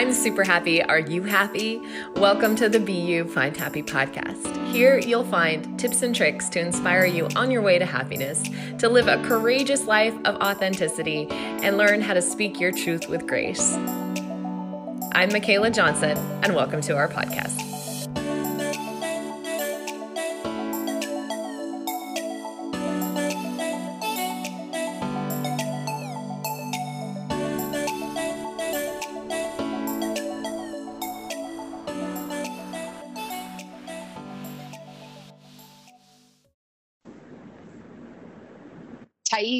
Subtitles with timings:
[0.00, 0.82] I'm super happy.
[0.82, 1.78] Are you happy?
[2.16, 4.72] Welcome to the Be You Find Happy podcast.
[4.72, 8.42] Here you'll find tips and tricks to inspire you on your way to happiness,
[8.78, 13.26] to live a courageous life of authenticity, and learn how to speak your truth with
[13.26, 13.74] grace.
[15.12, 17.79] I'm Michaela Johnson, and welcome to our podcast.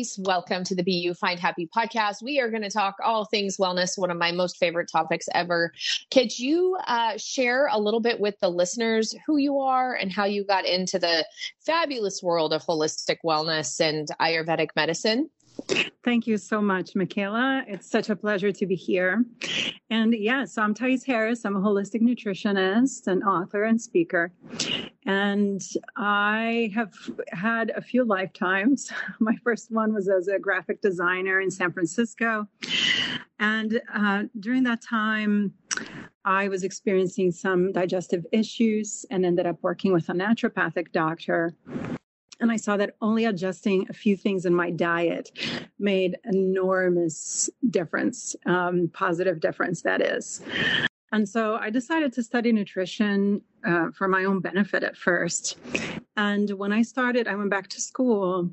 [0.01, 2.23] Welcome to the You Find Happy podcast.
[2.23, 5.75] We are going to talk all things wellness, one of my most favorite topics ever.
[6.11, 10.25] Could you uh, share a little bit with the listeners who you are and how
[10.25, 11.27] you got into the
[11.61, 15.29] fabulous world of holistic wellness and Ayurvedic medicine?
[16.03, 17.65] Thank you so much, Michaela.
[17.69, 19.25] It's such a pleasure to be here.
[19.91, 21.45] And yes, I'm Thais Harris.
[21.45, 24.33] I'm a holistic nutritionist, an author, and speaker.
[25.05, 25.61] And
[25.97, 26.95] I have
[27.33, 28.91] had a few lifetimes.
[29.21, 32.47] My first one was as a graphic designer in San Francisco.
[33.39, 35.53] And uh, during that time,
[36.25, 41.55] I was experiencing some digestive issues and ended up working with a naturopathic doctor
[42.41, 45.31] and I saw that only adjusting a few things in my diet
[45.79, 50.43] made enormous difference, um, positive difference, that is.
[51.13, 55.59] And so I decided to study nutrition uh, for my own benefit at first.
[56.17, 58.51] And when I started, I went back to school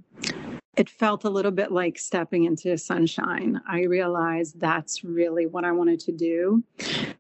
[0.78, 3.60] it felt a little bit like stepping into sunshine.
[3.68, 6.64] I realized that's really what I wanted to do.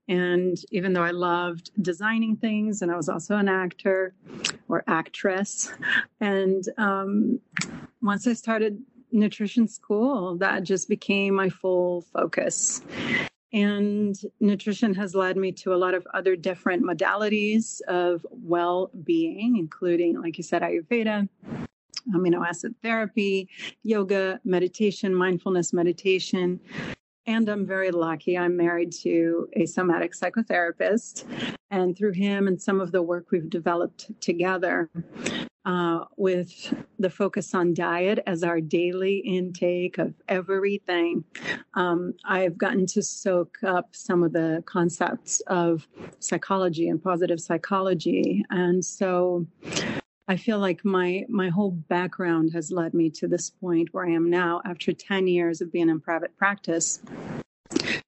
[0.07, 4.13] And even though I loved designing things, and I was also an actor
[4.69, 5.73] or actress,
[6.21, 7.39] and um,
[8.01, 8.79] once I started
[9.11, 12.81] nutrition school, that just became my full focus.
[13.53, 19.57] And nutrition has led me to a lot of other different modalities of well being,
[19.57, 21.27] including, like you said, Ayurveda,
[22.15, 23.49] amino acid therapy,
[23.83, 26.59] yoga, meditation, mindfulness meditation.
[27.25, 28.37] And I'm very lucky.
[28.37, 31.25] I'm married to a somatic psychotherapist.
[31.71, 34.89] And through him and some of the work we've developed together,
[35.67, 41.25] uh, with the focus on diet as our daily intake of everything,
[41.73, 45.85] um, I've gotten to soak up some of the concepts of
[46.19, 48.45] psychology and positive psychology.
[48.49, 49.45] And so
[50.29, 54.11] I feel like my my whole background has led me to this point where I
[54.11, 56.99] am now after 10 years of being in private practice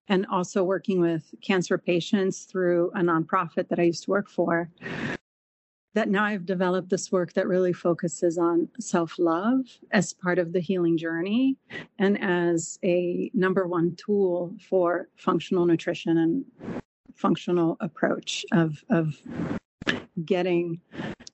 [0.09, 4.69] and also working with cancer patients through a nonprofit that I used to work for.
[5.93, 10.51] That now I've developed this work that really focuses on self love as part of
[10.51, 11.55] the healing journey
[11.99, 16.45] and as a number one tool for functional nutrition and
[17.15, 19.15] functional approach of, of
[20.25, 20.79] getting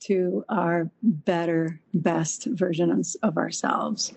[0.08, 4.14] to our better, best versions of ourselves.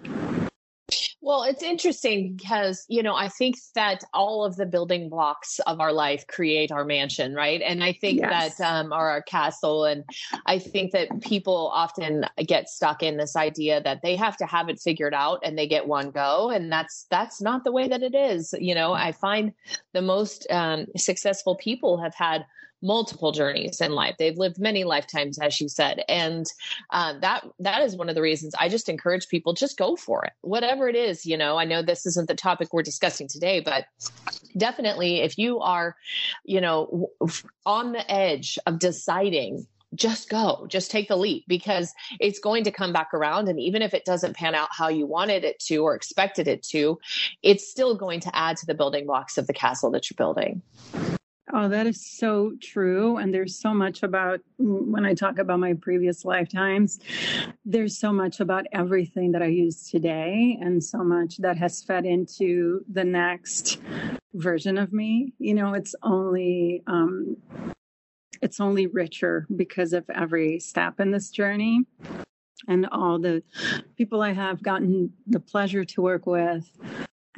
[1.20, 5.80] Well, it's interesting because, you know, I think that all of the building blocks of
[5.80, 7.60] our life create our mansion, right?
[7.60, 8.56] And I think yes.
[8.56, 9.84] that, um, or our castle.
[9.84, 10.04] And
[10.46, 14.70] I think that people often get stuck in this idea that they have to have
[14.70, 16.48] it figured out and they get one go.
[16.50, 18.54] And that's, that's not the way that it is.
[18.58, 19.52] You know, I find
[19.92, 22.46] the most um, successful people have had
[22.82, 24.16] multiple journeys in life.
[24.18, 26.46] They've lived many lifetimes, as you said, and
[26.90, 30.24] uh, that that is one of the reasons I just encourage people just go for
[30.24, 31.26] it, whatever it is.
[31.26, 33.86] You know, I know this isn't the topic we're discussing today, but
[34.56, 35.96] definitely, if you are,
[36.44, 37.10] you know,
[37.66, 42.70] on the edge of deciding just go, just take the leap because it's going to
[42.70, 43.48] come back around.
[43.48, 46.62] And even if it doesn't pan out how you wanted it to or expected it
[46.64, 46.98] to,
[47.42, 50.62] it's still going to add to the building blocks of the castle that you're building.
[51.52, 53.16] Oh, that is so true.
[53.16, 57.00] And there's so much about when I talk about my previous lifetimes,
[57.64, 62.04] there's so much about everything that I use today and so much that has fed
[62.04, 63.80] into the next
[64.34, 65.32] version of me.
[65.38, 67.38] You know, it's only, um,
[68.42, 71.86] it's only richer because of every step in this journey
[72.66, 73.42] and all the
[73.96, 76.70] people I have gotten the pleasure to work with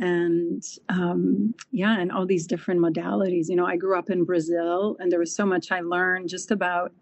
[0.00, 3.48] and um, yeah, and all these different modalities.
[3.48, 6.50] You know, I grew up in Brazil, and there was so much I learned just
[6.50, 6.92] about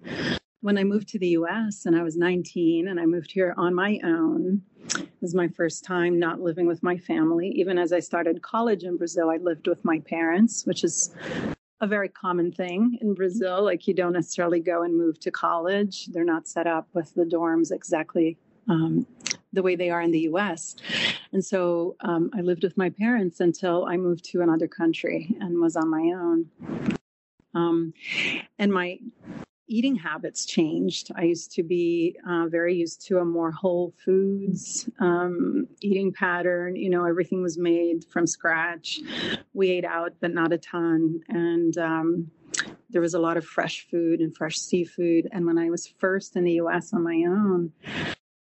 [0.60, 3.74] when I moved to the US and I was 19 and I moved here on
[3.74, 4.60] my own.
[4.96, 7.48] It was my first time not living with my family.
[7.50, 11.14] Even as I started college in Brazil, I lived with my parents, which is
[11.80, 13.62] a very common thing in Brazil.
[13.62, 16.06] Like you don't necessarily go and move to college.
[16.06, 18.36] They're not set up with the dorms exactly
[18.68, 19.06] um,
[19.52, 20.76] the way they are in the US.
[21.32, 25.60] And so um, I lived with my parents until I moved to another country and
[25.60, 26.50] was on my own.
[27.54, 27.94] Um,
[28.58, 28.98] and my
[29.68, 31.10] eating habits changed.
[31.14, 36.74] I used to be uh, very used to a more whole foods um, eating pattern.
[36.74, 39.00] You know, everything was made from scratch.
[39.52, 41.20] We ate out, but not a ton.
[41.28, 42.30] And um,
[42.88, 45.28] there was a lot of fresh food and fresh seafood.
[45.32, 47.72] And when I was first in the US on my own,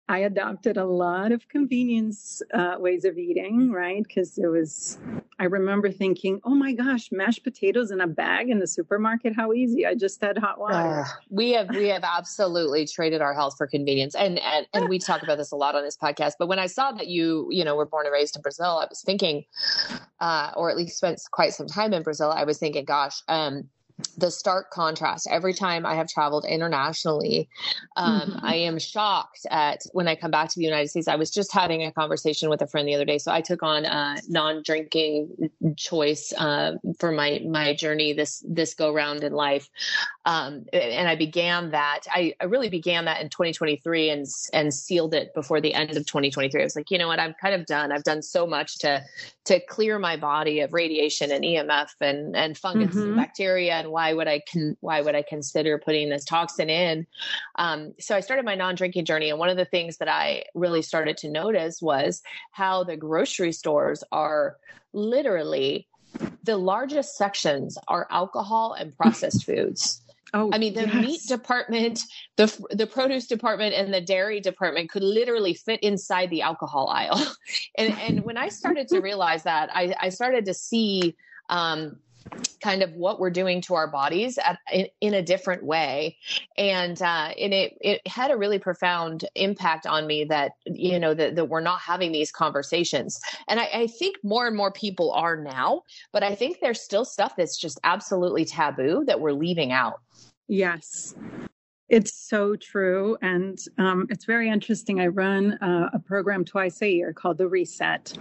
[0.08, 4.04] I adopted a lot of convenience uh, ways of eating, right?
[4.04, 5.00] Because it was,
[5.40, 9.52] I remember thinking, oh my gosh, mashed potatoes in a bag in the supermarket, how
[9.52, 9.84] easy!
[9.86, 10.76] I just had hot water.
[10.76, 15.00] Uh, we have we have absolutely traded our health for convenience, and and and we
[15.00, 16.34] talk about this a lot on this podcast.
[16.38, 18.86] But when I saw that you you know were born and raised in Brazil, I
[18.88, 19.46] was thinking,
[20.20, 22.30] uh, or at least spent quite some time in Brazil.
[22.30, 23.70] I was thinking, gosh, um,
[24.18, 27.48] the stark contrast every time I have traveled internationally.
[27.96, 28.46] Um, mm-hmm.
[28.46, 31.08] I am shocked at when I come back to the United States.
[31.08, 33.18] I was just having a conversation with a friend the other day.
[33.18, 38.94] So I took on a non-drinking choice uh, for my my journey this this go
[38.94, 39.70] round in life,
[40.26, 42.02] um, and I began that.
[42.12, 46.06] I, I really began that in 2023 and and sealed it before the end of
[46.06, 46.62] 2023.
[46.62, 47.94] I was like, you know what, I'm kind of done.
[47.94, 49.04] I've done so much to
[49.46, 53.08] to clear my body of radiation and EMF and and fungus mm-hmm.
[53.08, 57.08] and bacteria and why would I con- why would I consider putting this toxin in?
[57.56, 60.82] Um, so I started my non-drinking journey, and one of the things that I really
[60.82, 62.22] started to notice was
[62.52, 64.58] how the grocery stores are
[64.92, 65.88] literally
[66.44, 70.02] the largest sections are alcohol and processed foods.
[70.34, 70.96] Oh, I mean, the yes.
[70.96, 72.02] meat department,
[72.36, 77.24] the the produce department, and the dairy department could literally fit inside the alcohol aisle.
[77.78, 81.16] and and when I started to realize that, I, I started to see
[81.50, 81.98] um,
[82.62, 86.18] kind of what we're doing to our bodies at, in, in, a different way
[86.58, 91.14] and uh, and it it had a really profound impact on me that you know
[91.14, 95.12] that, that we're not having these conversations and I, I think more and more people
[95.12, 99.72] are now but i think there's still stuff that's just absolutely taboo that we're leaving
[99.72, 100.02] out
[100.48, 101.14] yes
[101.88, 103.16] it's so true.
[103.22, 105.00] And um, it's very interesting.
[105.00, 108.18] I run uh, a program twice a year called The Reset.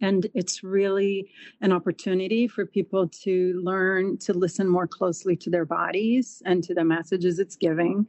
[0.00, 1.30] And it's really
[1.62, 6.74] an opportunity for people to learn to listen more closely to their bodies and to
[6.74, 8.06] the messages it's giving.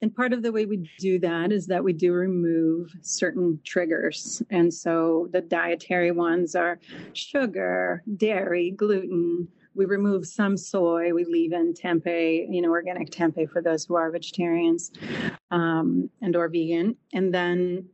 [0.00, 4.42] And part of the way we do that is that we do remove certain triggers.
[4.50, 6.80] And so the dietary ones are
[7.12, 9.46] sugar, dairy, gluten.
[9.74, 11.12] We remove some soy.
[11.14, 14.90] We leave in tempeh, you know, organic tempeh for those who are vegetarians
[15.50, 16.96] um, and or vegan.
[17.12, 17.84] And then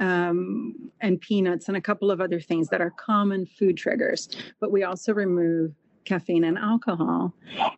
[0.00, 4.28] um, and peanuts and a couple of other things that are common food triggers.
[4.58, 5.72] But we also remove
[6.04, 7.34] caffeine and alcohol.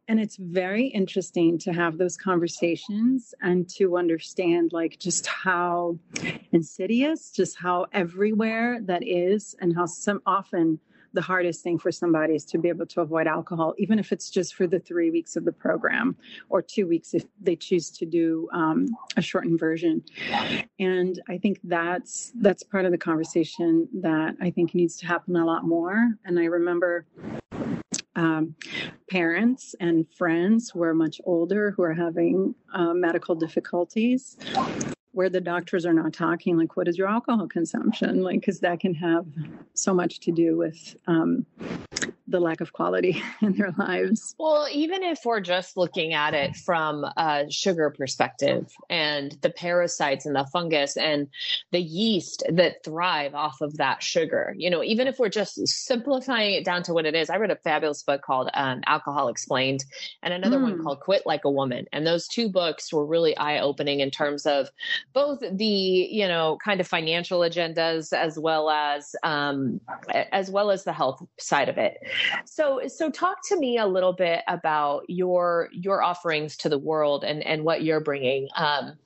[0.09, 5.99] And it's very interesting to have those conversations and to understand, like, just how
[6.53, 10.79] insidious, just how everywhere that is, and how some often
[11.13, 14.31] the hardest thing for somebody is to be able to avoid alcohol, even if it's
[14.31, 16.17] just for the three weeks of the program
[16.49, 18.87] or two weeks if they choose to do um,
[19.17, 20.03] a shortened version.
[20.79, 25.37] And I think that's that's part of the conversation that I think needs to happen
[25.37, 26.15] a lot more.
[26.25, 27.07] And I remember
[28.15, 28.55] um,
[29.11, 34.37] parents and friends who are much older who are having uh, medical difficulties
[35.13, 38.81] where the doctors are not talking like what is your alcohol consumption like because that
[38.81, 39.27] can have
[39.75, 41.47] so much to do with um,
[42.29, 46.57] the lack of quality in their lives well even if we're just looking at it
[46.57, 51.29] from a sugar perspective and the parasites and the fungus and
[51.71, 56.55] the yeast that thrive off of that sugar you know even if we're just simplifying
[56.55, 59.85] it down to what it is i read a fabulous book called um, alcohol explained
[60.23, 60.63] and another mm.
[60.63, 60.83] one hmm.
[60.83, 64.71] called quit like a woman and those two books were really eye-opening in terms of
[65.13, 69.81] both the you know kind of financial agendas as well as um,
[70.33, 71.99] as well as the health side of it.
[72.45, 77.25] So so talk to me a little bit about your your offerings to the world
[77.25, 78.49] and and what you're bringing.
[78.57, 78.97] Um,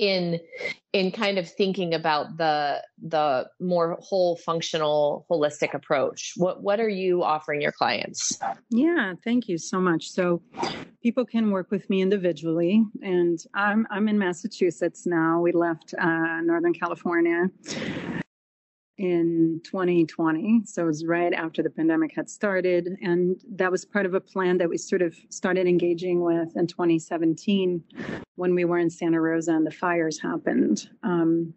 [0.00, 0.40] in
[0.94, 6.32] in kind of thinking about the the more whole functional holistic approach.
[6.36, 8.38] What what are you offering your clients?
[8.70, 10.08] Yeah thank you so much.
[10.10, 10.42] So
[11.02, 15.40] people can work with me individually and i'm i'm in massachusetts now.
[15.40, 17.50] We left uh, northern california
[19.00, 20.60] in 2020.
[20.66, 22.98] So it was right after the pandemic had started.
[23.02, 26.66] And that was part of a plan that we sort of started engaging with in
[26.66, 27.82] 2017
[28.36, 30.90] when we were in Santa Rosa and the fires happened.
[31.02, 31.54] Um,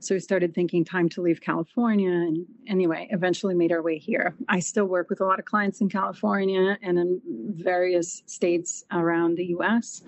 [0.00, 2.10] So we started thinking time to leave California.
[2.10, 4.34] And anyway, eventually made our way here.
[4.48, 7.20] I still work with a lot of clients in California and in
[7.56, 10.02] various states around the US.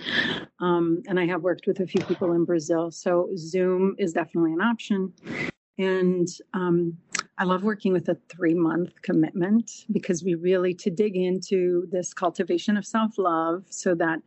[0.61, 2.91] Um, and I have worked with a few people in Brazil.
[2.91, 5.13] So Zoom is definitely an option.
[5.81, 6.99] And um,
[7.39, 12.13] I love working with a three month commitment because we really to dig into this
[12.13, 14.21] cultivation of self love so that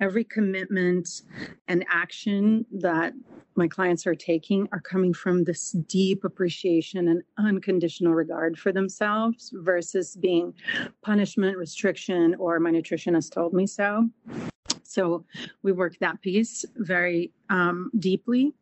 [0.00, 1.08] every commitment
[1.68, 3.12] and action that
[3.54, 9.52] my clients are taking are coming from this deep appreciation and unconditional regard for themselves
[9.54, 10.52] versus being
[11.02, 14.08] punishment, restriction, or my nutritionist told me so.
[14.82, 15.24] So
[15.62, 18.52] we work that piece very um, deeply.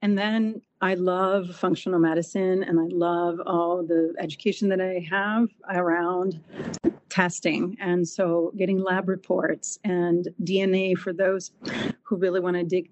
[0.00, 5.48] And then I love functional medicine and I love all the education that I have
[5.74, 6.40] around
[7.08, 7.76] testing.
[7.80, 11.52] And so getting lab reports and DNA for those
[12.02, 12.88] who really want to dig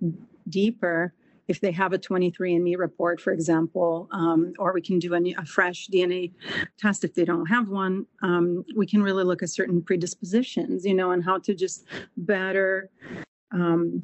[0.48, 1.12] deeper
[1.46, 5.44] if they have a 23andMe report, for example, um, or we can do a, a,
[5.44, 6.32] fresh DNA
[6.78, 10.94] test if they don't have one, um, we can really look at certain predispositions, you
[10.94, 11.84] know, and how to just
[12.16, 12.88] better
[13.52, 14.02] um,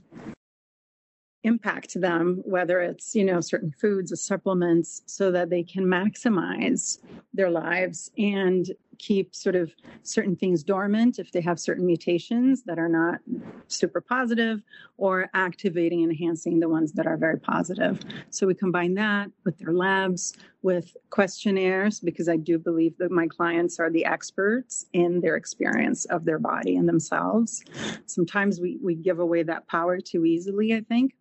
[1.45, 6.99] impact them, whether it's, you know, certain foods or supplements, so that they can maximize
[7.33, 8.71] their lives and
[9.01, 13.19] keep sort of certain things dormant if they have certain mutations that are not
[13.67, 14.63] super positive
[14.99, 17.99] or activating and enhancing the ones that are very positive.
[18.29, 23.27] So we combine that with their labs, with questionnaires, because I do believe that my
[23.27, 27.65] clients are the experts in their experience of their body and themselves.
[28.05, 31.15] Sometimes we, we give away that power too easily, I think.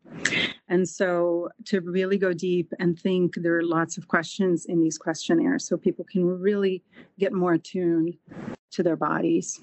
[0.70, 4.98] And so to really go deep and think, there are lots of questions in these
[4.98, 6.84] questionnaires so people can really
[7.18, 8.16] get more attuned
[8.72, 9.60] to their bodies.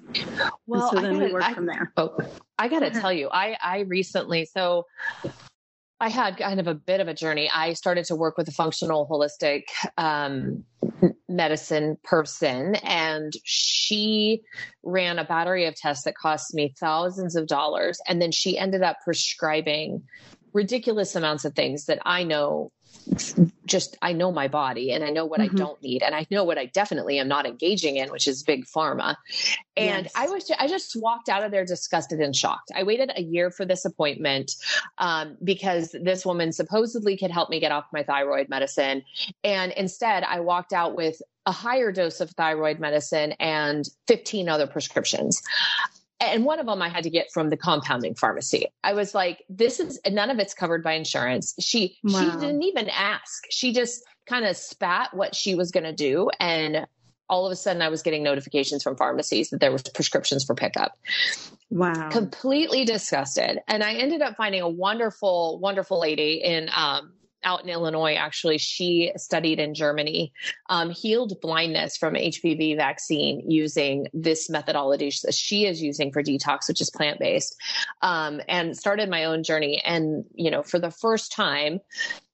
[0.67, 1.93] Well, and so then gotta, we work I, from there.
[1.97, 2.19] Oh,
[2.59, 4.87] I got to tell you, I, I recently, so
[6.01, 7.49] I had kind of a bit of a journey.
[7.55, 9.63] I started to work with a functional holistic
[9.97, 10.65] um,
[11.29, 14.43] medicine person, and she
[14.83, 17.99] ran a battery of tests that cost me thousands of dollars.
[18.07, 20.03] And then she ended up prescribing
[20.57, 22.73] ridiculous amounts of things that I know
[23.67, 25.55] just I know my body and I know what mm-hmm.
[25.55, 28.43] I don't need and I know what I definitely am not engaging in, which is
[28.43, 29.17] big pharma.
[29.77, 30.13] And yes.
[30.17, 32.73] I was I just walked out of there disgusted and shocked.
[32.75, 34.57] I waited a year for this appointment
[34.99, 39.05] um, because this woman supposedly could help me get off my thyroid medicine,
[39.45, 44.67] and instead I walked out with a higher dose of thyroid medicine and 15 other
[44.67, 45.43] prescriptions
[46.33, 48.67] and one of them I had to get from the compounding pharmacy.
[48.83, 51.55] I was like, this is none of it's covered by insurance.
[51.61, 52.21] She wow.
[52.21, 53.45] she didn't even ask.
[53.51, 56.87] She just kind of spat what she was going to do and
[57.29, 60.55] all of a sudden I was getting notifications from pharmacies that there was prescriptions for
[60.55, 60.97] pickup.
[61.71, 62.11] Wow.
[62.11, 63.59] Completely disgusted.
[63.67, 67.13] And I ended up finding a wonderful, wonderful lady in um,
[67.47, 70.33] out in Illinois, actually, she studied in Germany,
[70.69, 76.69] um, healed blindness from HPV vaccine using this methodology that she is using for detox,
[76.69, 77.57] which is plant based,
[78.03, 79.81] um, and started my own journey.
[79.85, 81.81] And, you know, for the first time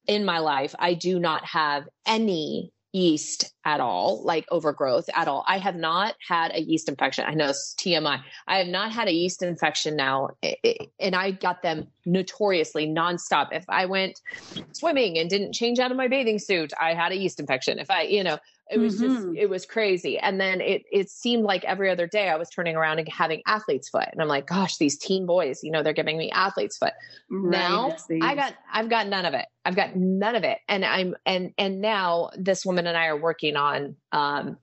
[0.07, 5.45] in my life, I do not have any yeast at all, like overgrowth at all.
[5.47, 7.25] I have not had a yeast infection.
[7.27, 8.21] I know it's TMI.
[8.47, 10.31] I have not had a yeast infection now,
[11.01, 13.49] and I got them notoriously nonstop.
[13.53, 14.21] If I went
[14.73, 17.79] swimming and didn't change out of my bathing suit, I had a yeast infection.
[17.79, 18.39] If I, you know,
[18.73, 19.15] it was mm-hmm.
[19.15, 20.19] just it was crazy.
[20.19, 23.43] And then it it seemed like every other day i was turning around and having
[23.47, 24.09] athlete's foot.
[24.11, 26.93] And i'm like gosh these teen boys you know they're giving me athlete's foot.
[27.31, 29.47] Right, now i got i've got none of it.
[29.65, 30.59] I've got none of it.
[30.69, 34.57] And i'm and and now this woman and i are working on um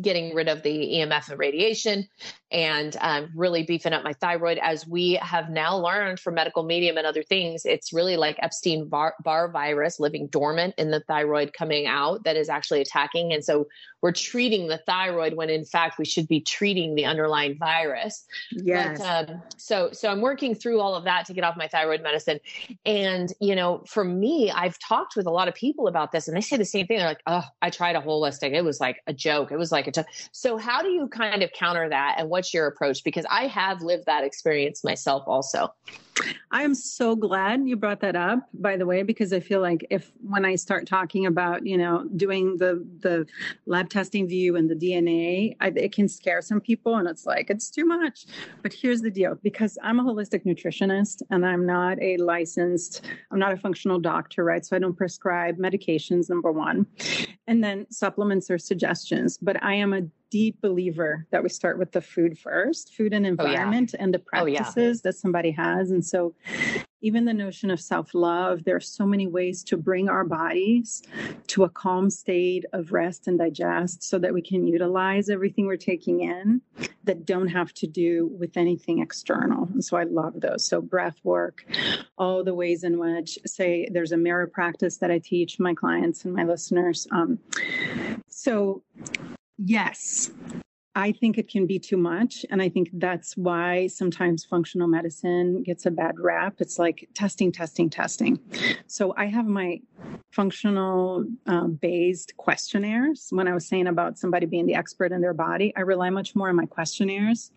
[0.00, 2.08] getting rid of the EMF and radiation
[2.50, 4.58] and um, really beefing up my thyroid.
[4.58, 8.88] As we have now learned from medical medium and other things, it's really like Epstein
[8.88, 13.32] Barr, virus living dormant in the thyroid coming out that is actually attacking.
[13.32, 13.66] And so
[14.00, 18.24] we're treating the thyroid when in fact we should be treating the underlying virus.
[18.52, 18.98] Yes.
[18.98, 22.02] But, um, so, so I'm working through all of that to get off my thyroid
[22.02, 22.38] medicine.
[22.86, 26.36] And, you know, for me, I've talked with a lot of people about this and
[26.36, 26.98] they say the same thing.
[26.98, 28.52] They're like, oh, I tried a holistic.
[28.52, 29.52] It was like a joke.
[29.52, 30.06] It was like a joke.
[30.32, 32.16] So how do you kind of counter that?
[32.18, 33.02] And what's your approach?
[33.04, 35.74] Because I have lived that experience myself also.
[36.50, 39.86] I am so glad you brought that up, by the way, because I feel like
[39.90, 43.26] if when I start talking about, you know, doing the the
[43.66, 47.50] lab testing view and the DNA, I, it can scare some people, and it's like
[47.50, 48.26] it's too much.
[48.62, 53.38] But here's the deal: because I'm a holistic nutritionist and I'm not a licensed, I'm
[53.38, 54.64] not a functional doctor, right?
[54.64, 56.28] So I don't prescribe medications.
[56.28, 56.86] Number one,
[57.46, 59.38] and then supplements or suggestions.
[59.38, 63.26] But I am a deep believer that we start with the food first, food and
[63.26, 64.04] environment, oh, yeah.
[64.04, 64.94] and the practices oh, yeah.
[65.04, 65.90] that somebody has.
[65.90, 66.34] And so,
[67.00, 71.02] even the notion of self love, there are so many ways to bring our bodies
[71.48, 75.76] to a calm state of rest and digest so that we can utilize everything we're
[75.76, 76.60] taking in
[77.04, 79.68] that don't have to do with anything external.
[79.72, 80.66] And so I love those.
[80.66, 81.64] So breath work,
[82.18, 86.24] all the ways in which, say, there's a mirror practice that I teach my clients
[86.24, 87.06] and my listeners.
[87.12, 87.38] Um,
[88.28, 88.82] so,
[89.58, 90.30] yes,
[90.94, 92.44] I think it can be too much.
[92.50, 96.54] And I think that's why sometimes functional medicine gets a bad rap.
[96.58, 98.40] It's like testing, testing, testing.
[98.88, 99.80] So I have my
[100.32, 103.28] functional uh, based questionnaires.
[103.30, 106.34] When I was saying about somebody being the expert in their body, I rely much
[106.34, 107.52] more on my questionnaires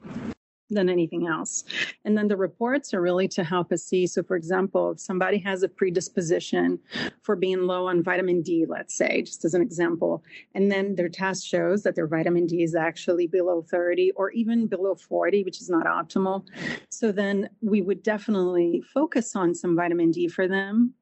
[0.72, 1.64] than anything else.
[2.06, 4.08] And then the reports are really to help us see.
[4.08, 6.80] So, for example, if somebody has a predisposition
[7.22, 10.24] for being low on vitamin D, let's say, just as an example,
[10.56, 14.68] and then their test shows that their vitamin D is actually below 30 or even
[14.68, 16.46] below 40, which is not optimal.
[16.90, 20.94] So, then we would definitely focus on some vitamin D for them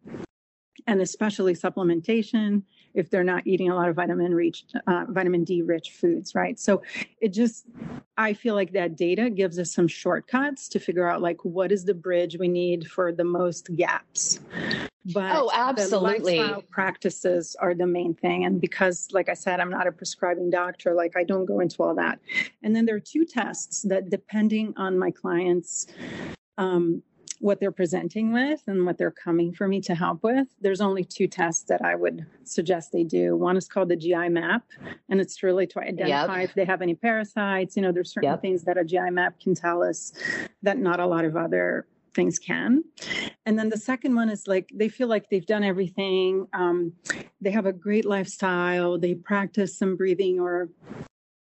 [0.87, 5.61] and especially supplementation if they're not eating a lot of vitamin rich uh, vitamin D
[5.61, 6.59] rich foods, right?
[6.59, 6.81] So
[7.21, 7.65] it just
[8.17, 11.85] I feel like that data gives us some shortcuts to figure out like what is
[11.85, 14.39] the bridge we need for the most gaps.
[15.13, 16.41] But oh, absolutely.
[16.69, 18.45] practices are the main thing.
[18.45, 21.81] And because, like I said, I'm not a prescribing doctor, like I don't go into
[21.81, 22.19] all that.
[22.63, 25.87] And then there are two tests that, depending on my clients'
[26.57, 27.01] um,
[27.39, 31.03] what they're presenting with and what they're coming for me to help with, there's only
[31.03, 33.35] two tests that I would suggest they do.
[33.35, 34.63] One is called the GI map,
[35.09, 36.49] and it's really to identify yep.
[36.49, 37.75] if they have any parasites.
[37.75, 38.41] You know, there's certain yep.
[38.41, 40.13] things that a GI map can tell us
[40.63, 42.83] that not a lot of other things can.
[43.45, 46.47] And then the second one is like they feel like they've done everything.
[46.53, 46.93] Um,
[47.39, 48.97] they have a great lifestyle.
[48.97, 50.69] They practice some breathing or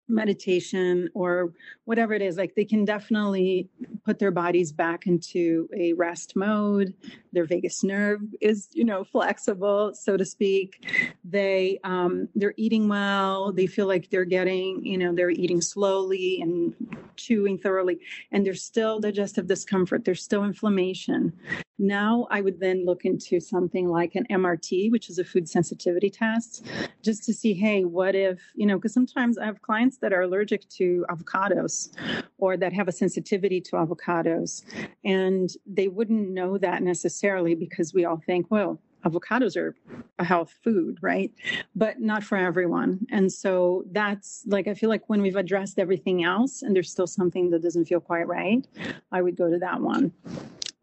[0.08, 1.54] meditation or
[1.86, 3.70] whatever it is like they can definitely
[4.06, 6.94] put their bodies back into a rest mode.
[7.32, 10.86] Their vagus nerve is you know flexible so to speak.
[11.24, 13.52] They um, they're eating well.
[13.52, 16.74] They feel like they're getting you know they're eating slowly and
[17.16, 18.00] chewing thoroughly.
[18.32, 21.34] And there's still digestive discomfort there's still inflammation
[21.80, 26.10] now I would then look into something like an MRT, which is a food sensitivity
[26.10, 26.66] test,
[27.02, 30.22] just to see, hey, what if, you know, because sometimes I have clients that are
[30.22, 31.90] allergic to avocados
[32.38, 34.64] or that have a sensitivity to avocados.
[35.04, 39.76] And they wouldn't know that necessarily because we all think, well, avocados are
[40.20, 41.32] a health food, right?
[41.76, 43.06] But not for everyone.
[43.12, 47.08] And so that's like, I feel like when we've addressed everything else and there's still
[47.08, 48.66] something that doesn't feel quite right,
[49.12, 50.14] I would go to that one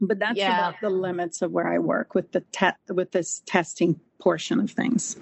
[0.00, 0.68] but that's yeah.
[0.68, 4.70] about the limits of where I work with the te- with this testing portion of
[4.70, 5.16] things.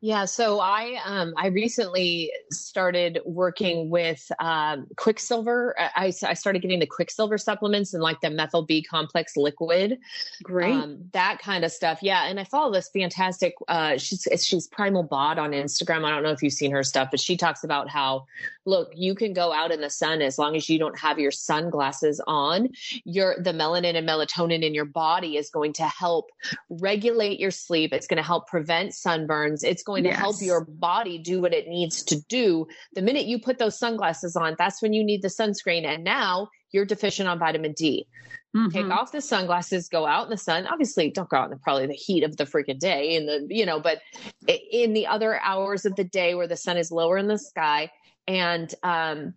[0.00, 5.74] Yeah, so I um, I recently started working with um, Quicksilver.
[5.78, 9.98] I, I started getting the Quicksilver supplements and like the methyl B complex liquid.
[10.42, 11.98] Great, um, that kind of stuff.
[12.02, 13.54] Yeah, and I follow this fantastic.
[13.68, 16.04] Uh, she's she's Primal Bod on Instagram.
[16.04, 18.26] I don't know if you've seen her stuff, but she talks about how
[18.64, 21.30] look you can go out in the sun as long as you don't have your
[21.30, 22.68] sunglasses on.
[23.04, 26.30] Your the melanin and melatonin in your body is going to help
[26.68, 27.92] regulate your sleep.
[27.92, 29.64] It's going to help help prevent sunburns.
[29.64, 30.18] It's going to yes.
[30.18, 32.66] help your body do what it needs to do.
[32.94, 35.86] The minute you put those sunglasses on, that's when you need the sunscreen.
[35.86, 38.06] And now you're deficient on vitamin D.
[38.54, 38.68] Mm-hmm.
[38.70, 40.66] Take off the sunglasses, go out in the sun.
[40.66, 43.46] Obviously, don't go out in the, probably the heat of the freaking day in the,
[43.48, 44.00] you know, but
[44.46, 47.90] in the other hours of the day where the sun is lower in the sky
[48.28, 49.34] and, um,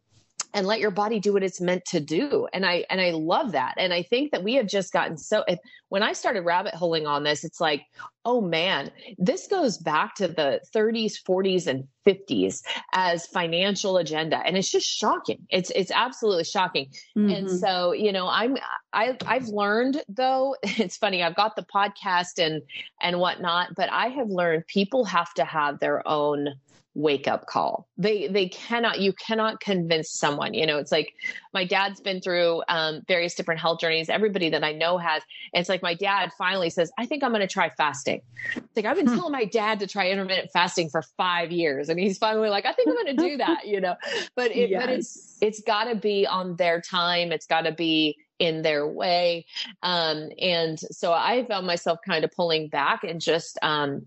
[0.54, 2.48] and let your body do what it's meant to do.
[2.54, 3.76] And i and i love that.
[3.78, 5.44] And i think that we have just gotten so
[5.90, 7.84] when i started rabbit holing on this it's like
[8.26, 14.42] oh man this goes back to the 30s 40s and 50s as financial agenda.
[14.46, 15.46] And it's just shocking.
[15.50, 16.88] It's it's absolutely shocking.
[17.18, 17.30] Mm-hmm.
[17.30, 18.58] and so you know i'm
[18.94, 22.62] i i've learned though it's funny i've got the podcast and
[23.02, 26.54] and whatnot but i have learned people have to have their own
[26.96, 27.88] wake up call.
[27.98, 30.54] They they cannot you cannot convince someone.
[30.54, 31.14] You know, it's like
[31.54, 34.10] my dad's been through um, various different health journeys.
[34.10, 35.24] Everybody that I know has.
[35.54, 38.22] it's like my dad finally says, "I think I'm going to try fasting."
[38.56, 39.16] It's like I've been hmm.
[39.16, 42.74] telling my dad to try intermittent fasting for five years, and he's finally like, "I
[42.74, 43.96] think I'm going to do that." You know,
[44.36, 44.82] but it yes.
[44.82, 47.32] but it's it's got to be on their time.
[47.32, 49.46] It's got to be in their way.
[49.84, 54.06] Um, and so I found myself kind of pulling back and just, um,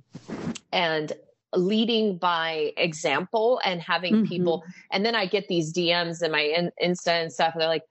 [0.72, 1.12] and
[1.54, 4.24] leading by example and having mm-hmm.
[4.24, 7.68] people and then i get these dms in my in, insta and stuff and they're
[7.68, 7.84] like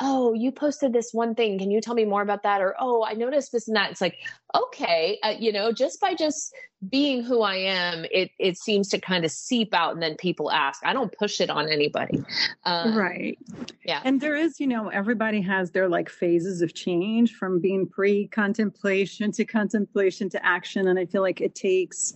[0.00, 1.58] oh you posted this one thing.
[1.58, 2.60] Can you tell me more about that?
[2.60, 3.90] Or oh i noticed this and that.
[3.90, 4.16] It's like
[4.54, 6.54] okay uh, you know just by just
[6.88, 10.50] being who i am it it seems to kind of seep out and then people
[10.50, 10.80] ask.
[10.84, 12.22] I don't push it on anybody.
[12.64, 13.38] Um, right.
[13.84, 14.00] yeah.
[14.04, 18.28] And there is you know everybody has their like phases of change from being pre
[18.28, 22.14] contemplation to contemplation to action and i feel like it takes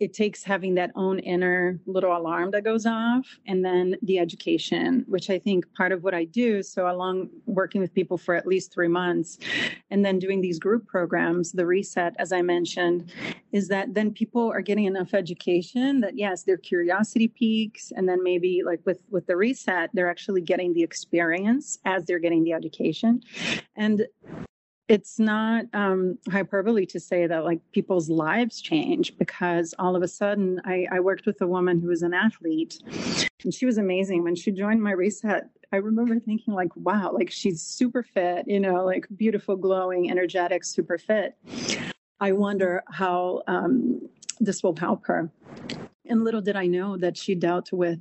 [0.00, 5.04] it takes having that own inner little alarm that goes off and then the education
[5.08, 8.46] which i think part of what i do so along working with people for at
[8.46, 9.38] least three months
[9.90, 13.12] and then doing these group programs the reset as i mentioned
[13.52, 18.22] is that then people are getting enough education that yes their curiosity peaks and then
[18.22, 22.52] maybe like with with the reset they're actually getting the experience as they're getting the
[22.52, 23.22] education.
[23.76, 24.06] And
[24.90, 30.08] it's not um, hyperbole to say that like people's lives change because all of a
[30.08, 32.82] sudden I, I worked with a woman who was an athlete
[33.44, 34.24] and she was amazing.
[34.24, 38.58] When she joined my reset i remember thinking like wow like she's super fit you
[38.58, 41.36] know like beautiful glowing energetic super fit.
[42.18, 44.08] I wonder how um,
[44.40, 45.30] this will help her
[46.10, 48.00] and little did I know that she dealt with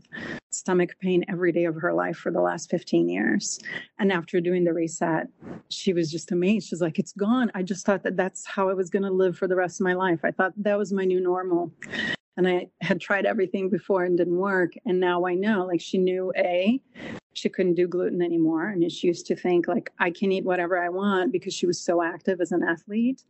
[0.50, 3.60] stomach pain every day of her life for the last 15 years.
[4.00, 5.28] And after doing the reset,
[5.70, 6.68] she was just amazed.
[6.68, 7.52] She's like, it's gone.
[7.54, 9.86] I just thought that that's how I was going to live for the rest of
[9.86, 10.20] my life.
[10.24, 11.72] I thought that was my new normal.
[12.36, 14.74] And I had tried everything before and didn't work.
[14.86, 16.82] And now I know, like, she knew A,
[17.34, 18.70] she couldn't do gluten anymore.
[18.70, 21.80] And she used to think like i can eat whatever i want because she was
[21.80, 23.24] so active as an athlete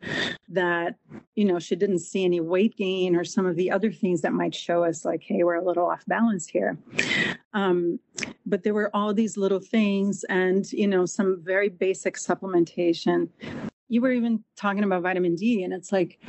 [0.48, 0.96] that
[1.36, 4.34] you know she didn't see any weight gain or some of the other things that
[4.34, 6.78] might show us like hey we're a little off balance here.
[7.54, 8.00] Um,
[8.46, 13.30] but there were all these little things and you know some very basic supplementation.
[13.88, 16.20] You were even talking about vitamin d and it's like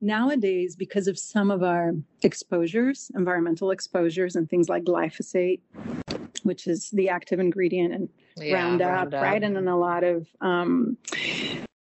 [0.00, 5.60] nowadays because of some of our exposures environmental exposures and things like glyphosate
[6.42, 9.42] which is the active ingredient in yeah, Roundup, Roundup, right?
[9.42, 10.96] And then a lot of um,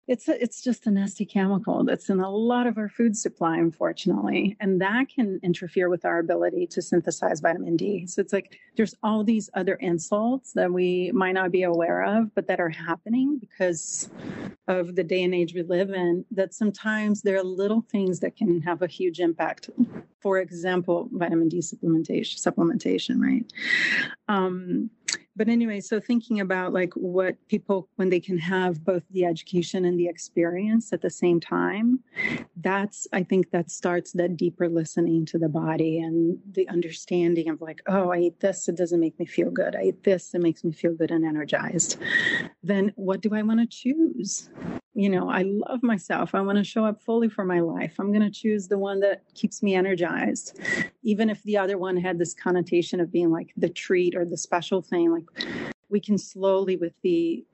[0.06, 3.56] it's a, it's just a nasty chemical that's in a lot of our food supply
[3.56, 8.06] unfortunately and that can interfere with our ability to synthesize vitamin d.
[8.06, 12.34] So it's like there's all these other insults that we might not be aware of
[12.34, 14.10] but that are happening because
[14.68, 18.36] of the day and age we live in that sometimes there are little things that
[18.36, 19.70] can have a huge impact.
[20.20, 23.44] For example vitamin d supplementation supplementation right?
[24.28, 24.90] Um,
[25.36, 29.84] but anyway so thinking about like what people when they can have both the education
[29.84, 32.00] and the experience at the same time
[32.58, 37.60] that's i think that starts that deeper listening to the body and the understanding of
[37.60, 39.76] like oh i eat this it doesn't make me feel good.
[39.76, 41.98] I eat this it makes me feel good and energized.
[42.62, 44.50] Then what do i want to choose?
[44.94, 46.34] You know i love myself.
[46.34, 47.94] I want to show up fully for my life.
[47.98, 50.58] I'm going to choose the one that keeps me energized
[51.04, 54.36] even if the other one had this connotation of being like the treat or the
[54.36, 55.24] special thing like
[55.88, 57.44] we can slowly with the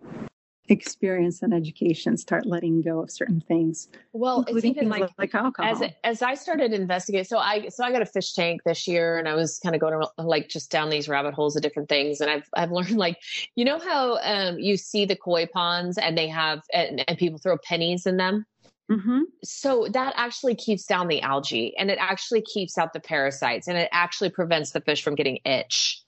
[0.68, 5.68] experience and education start letting go of certain things well it's even like, like alcohol.
[5.68, 9.18] as, as i started investigating so i so i got a fish tank this year
[9.18, 12.20] and i was kind of going like just down these rabbit holes of different things.
[12.20, 13.18] And i've i've learned like
[13.56, 17.40] you know how um, you see the koi ponds and they have and, and people
[17.40, 18.46] throw pennies in them
[18.90, 19.20] Mm-hmm.
[19.44, 23.78] So that actually keeps down the algae and it actually keeps out the parasites and
[23.78, 26.02] it actually prevents the fish from getting itch.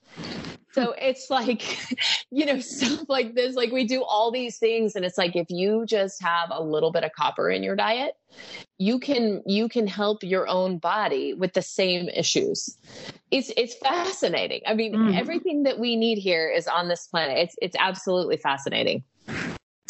[0.73, 1.77] So it's like,
[2.31, 3.55] you know, stuff like this.
[3.55, 6.91] Like we do all these things, and it's like if you just have a little
[6.91, 8.15] bit of copper in your diet,
[8.77, 12.75] you can you can help your own body with the same issues.
[13.31, 14.61] It's it's fascinating.
[14.65, 15.17] I mean, mm.
[15.17, 17.37] everything that we need here is on this planet.
[17.37, 19.03] It's it's absolutely fascinating.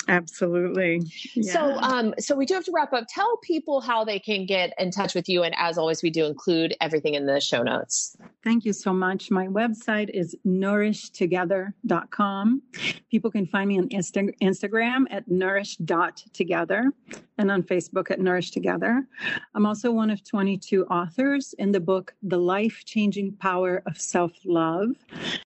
[0.07, 1.01] Absolutely.
[1.35, 1.53] Yeah.
[1.53, 3.05] So, um, so we do have to wrap up.
[3.09, 6.25] Tell people how they can get in touch with you, and as always, we do
[6.25, 8.17] include everything in the show notes.
[8.43, 9.31] Thank you so much.
[9.31, 12.61] My website is nourishtogether.com.
[13.09, 16.91] People can find me on Insta- Instagram at nourish.together
[17.37, 19.05] and on Facebook at Nourish Together.
[19.55, 24.31] I'm also one of 22 authors in the book, The Life Changing Power of Self
[24.45, 24.89] Love.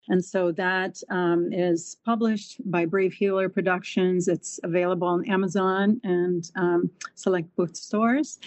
[0.09, 4.27] And so that um, is published by Brave Healer Productions.
[4.27, 8.39] It's available on Amazon and um, select bookstores.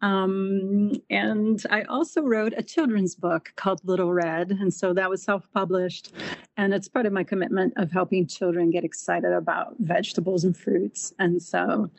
[0.00, 4.50] Um, and I also wrote a children's book called Little Red.
[4.50, 6.12] And so that was self published.
[6.56, 11.12] And it's part of my commitment of helping children get excited about vegetables and fruits.
[11.18, 11.90] And so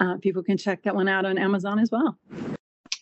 [0.00, 2.18] uh, people can check that one out on Amazon as well.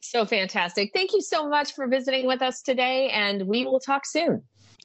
[0.02, 0.90] So fantastic.
[0.94, 3.10] Thank you so much for visiting with us today.
[3.10, 4.42] And we will talk soon.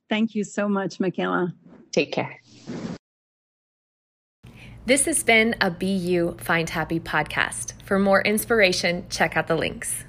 [0.09, 1.53] Thank you so much, Michaela.
[1.91, 2.39] Take care.
[4.85, 7.71] This has been a Be You Find Happy podcast.
[7.85, 10.03] For more inspiration, check out the links.